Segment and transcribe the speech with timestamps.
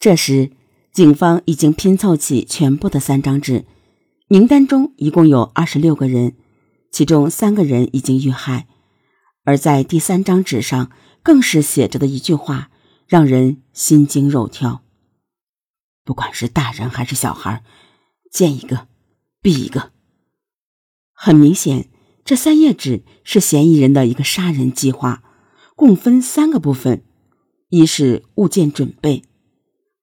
[0.00, 0.52] 这时，
[0.92, 3.64] 警方已经拼凑起全部的三张纸，
[4.28, 6.36] 名单中一共有二十六个人，
[6.92, 8.68] 其中三个人已经遇害，
[9.42, 10.92] 而在第三张纸上
[11.24, 12.70] 更是写着的一句话，
[13.08, 14.84] 让人心惊肉跳。
[16.04, 17.64] 不管是大人还是小孩，
[18.30, 18.86] 见一个
[19.42, 19.90] 毙一个。
[21.12, 21.90] 很明显，
[22.24, 25.24] 这三页纸是嫌疑人的一个杀人计划，
[25.74, 27.02] 共分三个部分：
[27.68, 29.24] 一是物件准备，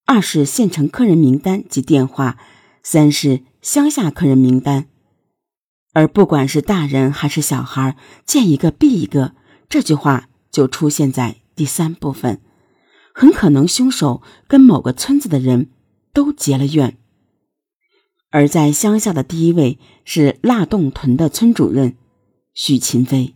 [0.05, 2.37] 二是县城客人名单及电话，
[2.83, 4.87] 三是乡下客人名单。
[5.93, 9.35] 而不管是大人还是小孩，见一个毙一个，
[9.69, 12.41] 这句话就出现在第三部分，
[13.13, 15.71] 很可能凶手跟某个村子的人。
[16.15, 16.97] 都结了怨，
[18.29, 21.97] 而在乡下的第一位是腊洞屯的村主任
[22.53, 23.35] 许勤飞。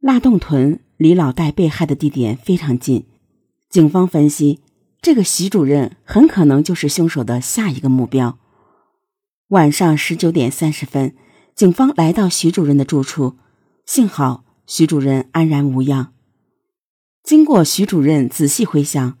[0.00, 3.04] 腊洞屯离老戴被害的地点非常近，
[3.68, 4.60] 警方分析，
[5.00, 8.38] 这个徐主任很可能就是凶手的下一个目标。
[9.48, 11.14] 晚上十九点三十分，
[11.54, 13.36] 警方来到徐主任的住处，
[13.86, 16.12] 幸好徐主任安然无恙。
[17.22, 19.18] 经过徐主任仔细回想。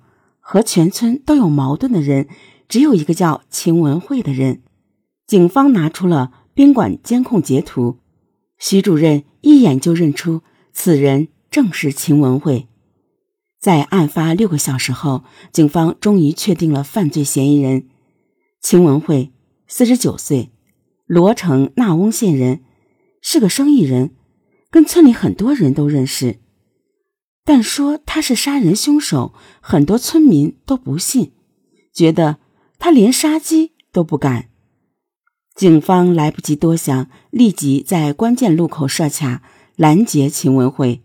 [0.50, 2.26] 和全村都有矛盾的人，
[2.70, 4.62] 只有一个叫秦文慧的人。
[5.26, 7.98] 警方拿出了宾馆监控截图，
[8.56, 10.40] 徐主任一眼就认出
[10.72, 12.67] 此人正是秦文慧。
[13.60, 17.88] 在案发六个小时后，警方终于确定了犯罪嫌疑人
[18.60, 19.32] 秦文慧，
[19.66, 20.52] 四十九岁，
[21.06, 22.62] 罗城纳翁县人，
[23.20, 24.14] 是个生意人，
[24.70, 26.38] 跟村里很多人都认识。
[27.44, 31.32] 但说他是杀人凶手，很多村民都不信，
[31.92, 32.36] 觉得
[32.78, 34.50] 他连杀鸡都不敢。
[35.56, 39.42] 警方来不及多想，立即在关键路口设卡
[39.74, 41.02] 拦截秦文慧。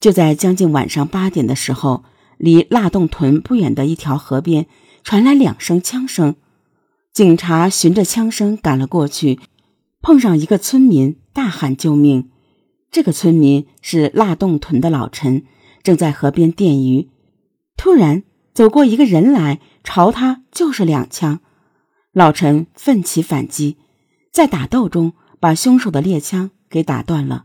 [0.00, 2.04] 就在将近晚上八点的时候，
[2.38, 4.66] 离腊洞屯不远的一条河边
[5.04, 6.36] 传来两声枪声，
[7.12, 9.38] 警察循着枪声赶了过去，
[10.00, 12.30] 碰上一个村民大喊救命。
[12.90, 15.44] 这个村民是腊洞屯的老陈，
[15.82, 17.08] 正在河边电鱼，
[17.76, 18.24] 突然
[18.54, 21.40] 走过一个人来，朝他就是两枪。
[22.12, 23.76] 老陈奋起反击，
[24.32, 27.44] 在打斗中把凶手的猎枪给打断了。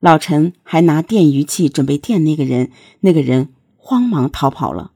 [0.00, 4.92] 老陈还拿电鱼器准备电那个人，那个人慌忙逃跑了。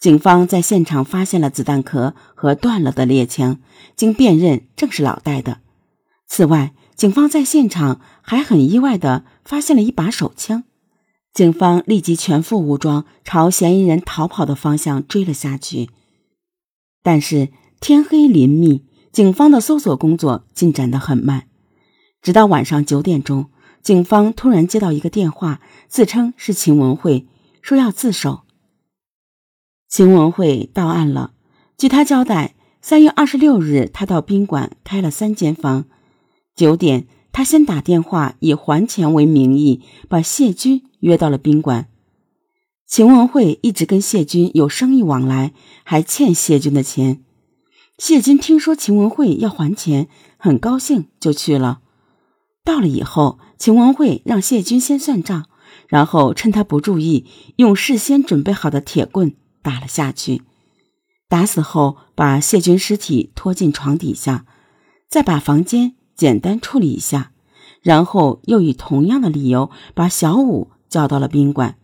[0.00, 3.58] 警方在现场发现了子弹壳和断了的猎枪，
[3.96, 5.60] 经辨认正是老戴的。
[6.26, 10.62] 此外，警方在现场还很意外的发现了一把手枪，
[11.32, 15.90] 警方立即全副武装朝嫌疑人逃跑的方向追了下去。
[17.02, 17.48] 但是
[17.80, 21.48] 天黑林密，警方的搜索工作进展的很慢。
[22.22, 23.50] 直到晚上九点钟，
[23.84, 27.26] 警方突然接到一个电话，自称是秦文慧，
[27.60, 28.40] 说要自首。
[29.90, 31.34] 秦文慧到案了，
[31.76, 35.84] 据他交代，三月二十六日他到宾馆开了三间房。
[36.56, 41.88] 九点，他先打电话以还钱为名义，把谢军约到了宾馆。
[42.86, 45.52] 秦文慧一直跟谢军有生意往来，
[45.82, 47.22] 还欠谢军的钱。
[47.98, 50.08] 谢军听说秦文慧要还钱，
[50.38, 51.82] 很高兴，就去了。
[52.64, 55.46] 到了以后，秦文慧让谢军先算账，
[55.88, 57.26] 然后趁他不注意，
[57.56, 60.42] 用事先准备好的铁棍打了下去。
[61.28, 64.46] 打死后，把谢军尸体拖进床底下，
[65.08, 65.94] 再把房间。
[66.16, 67.32] 简单处理一下，
[67.82, 71.76] 然后又以同样的理由把小五叫到了宾馆。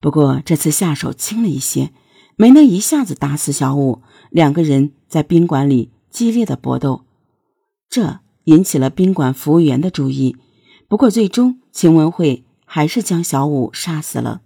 [0.00, 1.92] 不过这次下手轻了一些，
[2.36, 4.02] 没能一下子打死小五。
[4.30, 7.04] 两个人在宾馆里激烈的搏斗，
[7.90, 10.36] 这引起了宾馆服务员的注意。
[10.88, 14.42] 不过最终秦文慧还是将小五杀死了。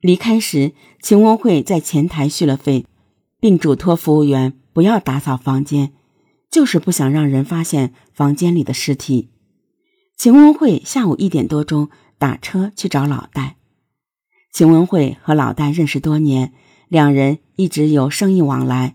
[0.00, 0.72] 离开时，
[1.02, 2.86] 秦文慧在前台续了费，
[3.40, 5.92] 并嘱托服务员不要打扫房间。
[6.50, 9.28] 就是不想让人发现房间里的尸体。
[10.16, 13.56] 秦文慧下午一点多钟打车去找老戴。
[14.52, 16.52] 秦文慧和老戴认识多年，
[16.86, 18.94] 两人一直有生意往来。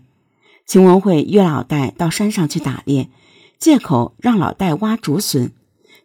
[0.66, 3.10] 秦文慧约老戴到山上去打猎，
[3.60, 5.52] 借口让老戴挖竹笋，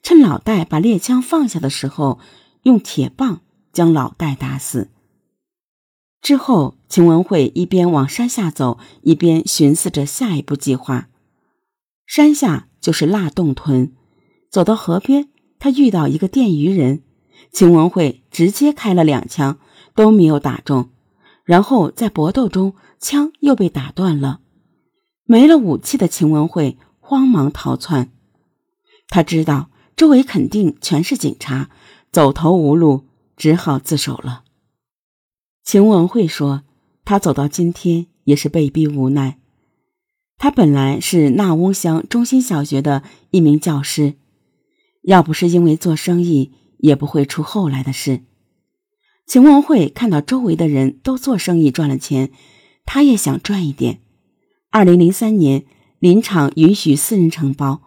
[0.04, 2.20] 趁老戴把猎枪放下的时候，
[2.64, 3.40] 用铁棒
[3.72, 4.90] 将老戴打死。
[6.22, 11.08] 之后，秦文慧一边往山下走，一边寻思着下一步计划。
[12.06, 13.94] 山下就是腊洞屯，
[14.52, 17.04] 走到河边，他遇到一个电鱼人，
[17.54, 19.60] 秦文慧直接开了两枪，
[19.96, 20.90] 都没有打中，
[21.46, 24.42] 然后在搏斗中，枪又被打断了，
[25.24, 28.12] 没了武器的秦文慧慌忙逃窜，
[29.10, 31.70] 他知道周围肯定全是警察，
[32.12, 33.06] 走投无路，
[33.38, 34.44] 只好自首了。
[35.64, 36.64] 秦文慧说
[37.06, 39.38] ：“她走到今天也是被逼无奈。
[40.40, 44.16] 她本来是纳翁乡中心小学的一名教师，
[45.04, 48.24] 要不是因为做生意，也不会出后来的事。”
[49.28, 52.32] 秦文慧看到周围的人都做生意赚了钱，
[52.84, 54.02] 她也想赚一点。
[54.72, 55.66] 二零零三年，
[56.06, 57.82] 林场允许私人承包，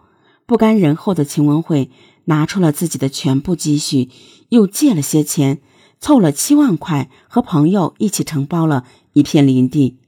[0.45, 1.89] 不甘人后的秦文慧
[2.25, 4.09] 拿出了自己的全部积蓄，
[4.49, 5.61] 又借了些钱。
[6.01, 8.83] 凑了七万块，和朋友一起承包了
[9.13, 9.99] 一片林地，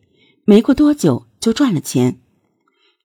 [0.43, 2.19] 没过多久就赚了钱。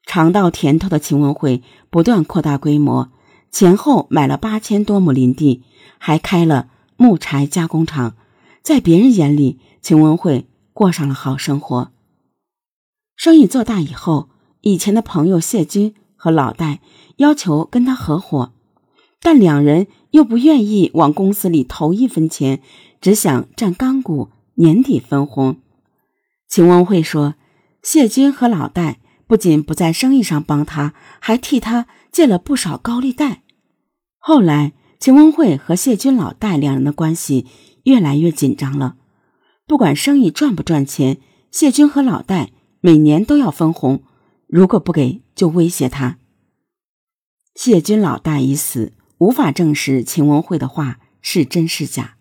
[0.05, 3.13] 尝到甜头的秦文慧不断扩大规模，
[3.53, 5.63] 前后买了八千多亩林地，
[5.99, 8.17] 还开了木柴加工厂。
[8.61, 11.93] 在别人眼里，秦文慧过上了好生活。
[13.15, 14.31] 生意做大以后，
[14.67, 16.81] 以前的朋友谢军和老戴
[17.19, 18.53] 要求跟他合伙。
[19.21, 22.61] 但两人又不愿意往公司里投一分钱，
[23.01, 25.59] 只想占干股，年底分红。
[26.49, 27.37] 秦文慧说
[27.81, 28.99] ：“谢军和老戴
[29.29, 33.45] 不仅不在生意上帮他，还替他借了不少高利贷。”
[34.19, 37.47] 后来，秦文慧和谢军、老戴两人的关系
[37.85, 38.97] 越来越紧张了。
[39.69, 41.19] 不管生意赚不赚钱，
[41.53, 44.03] 谢军和老戴每年都要分红，
[44.47, 46.19] 如果不给，就威胁他。
[47.55, 48.93] 谢军老大已死。
[49.19, 52.17] 无法证实秦文慧的话是真是假，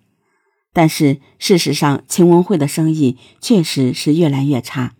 [0.72, 4.96] 但是事实上，秦文慧的生意确实是越来越差，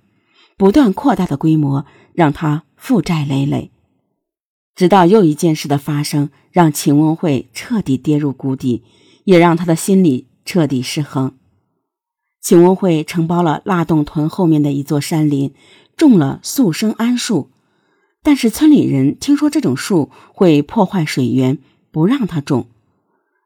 [0.58, 3.72] 不断扩大的规模让他负债累累。
[4.76, 8.84] 直到又一件事的发生，让秦文慧彻底跌入谷底，
[9.24, 11.38] 也让他的心理彻底失衡。
[12.42, 15.54] 秦文慧承包了腊洞屯后面的一座山林，
[15.96, 17.50] 种了速生桉树，
[18.22, 21.60] 但是村里人听说这种树会破坏水源。
[21.92, 22.68] 不让他种，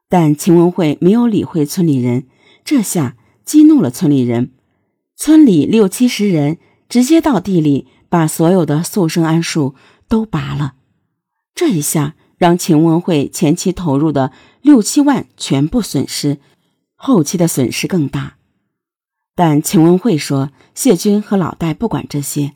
[0.08, 2.26] 但秦文慧没有理会村里人，
[2.64, 4.50] 这下激怒了村里人。
[5.14, 6.58] 村里六七十人
[6.88, 9.76] 直接到地里，把所有的速生桉树
[10.08, 10.74] 都拔了。
[11.54, 14.32] 这一下让秦文慧前期投入的
[14.62, 16.40] 六七万全部损失，
[16.96, 18.38] 后期的损失更大。
[19.42, 22.52] 但秦文慧说，谢军和老戴不管这些，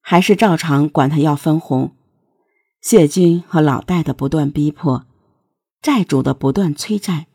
[0.00, 1.96] 还是照常管他要分红。
[2.80, 5.06] 谢军和老戴的不断逼迫。
[5.82, 7.26] 债主的不断催债，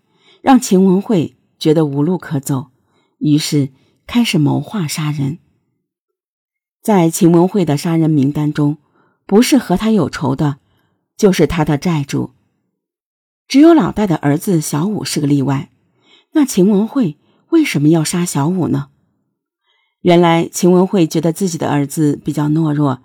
[0.41, 2.67] 让秦文慧觉得无路可走，
[3.17, 3.73] 于是
[4.07, 5.39] 开始谋划杀人。
[6.81, 8.77] 在秦文慧的杀人名单中，
[9.25, 10.59] 不是和他有仇的，
[11.17, 12.31] 就是他的债主。
[13.45, 15.69] 只有老戴的儿子小武是个例外。
[16.31, 17.17] 那秦文慧
[17.55, 18.89] 为什么要杀小五呢？
[20.01, 23.01] 原来秦文慧觉得自己的儿子比较懦弱，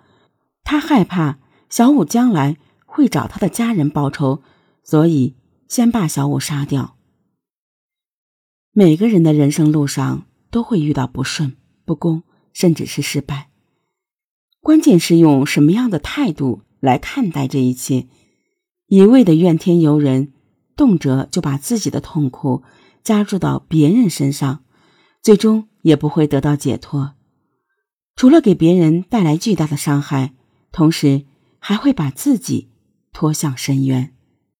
[0.65, 1.39] 他害怕
[1.69, 4.43] 小五将来会找他的家人报仇。
[4.83, 5.37] 所以，
[5.69, 6.97] 先把小五杀掉。
[8.73, 11.55] 每个人的人生路上都会遇到不顺、
[11.85, 13.51] 不公，甚至是失败。
[14.59, 18.09] 关键是用什么样的态度来看待这一切。
[18.87, 20.33] 一味的怨天尤人，
[20.75, 22.63] 动辄就把自己的痛苦
[23.03, 24.63] 加注到别人身上，
[25.21, 27.13] 最终也不会得到解脱，
[28.15, 30.33] 除了给别人带来巨大的伤害，
[30.71, 31.25] 同时
[31.59, 32.69] 还会把自己
[33.11, 34.15] 拖向深渊。